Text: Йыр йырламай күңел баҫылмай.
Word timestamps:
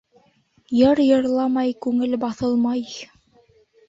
Йыр 0.77 1.01
йырламай 1.03 1.75
күңел 1.87 2.15
баҫылмай. 2.23 2.81